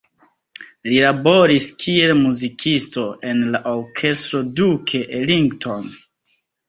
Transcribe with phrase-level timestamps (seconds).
[0.91, 3.03] Li laboris kiel muzikisto
[3.33, 5.87] en la Orkestro Duke Ellington.